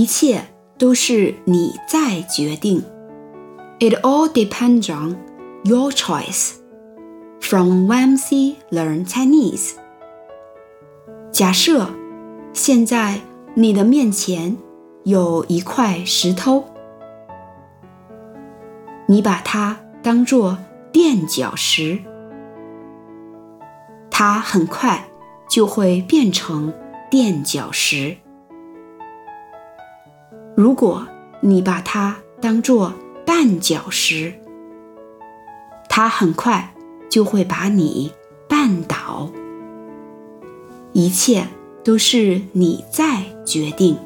[0.00, 0.46] 一切
[0.78, 2.82] 都是你在决定。
[3.80, 5.18] It all depends on
[5.62, 6.54] your choice.
[7.38, 9.72] From Wamsi Learn Chinese.
[11.30, 11.90] 假设
[12.54, 13.20] 现在
[13.52, 14.56] 你的面前
[15.04, 16.64] 有一块石头，
[19.04, 20.56] 你把它当做
[20.90, 21.98] 垫脚石，
[24.10, 25.10] 它很快
[25.50, 26.72] 就会变成
[27.10, 28.16] 垫脚石。
[30.60, 31.08] 如果
[31.40, 32.92] 你把它当做
[33.24, 34.34] 绊脚石，
[35.88, 36.74] 它很快
[37.08, 38.12] 就会把你
[38.46, 39.30] 绊倒。
[40.92, 41.46] 一切
[41.82, 43.96] 都是你在决定。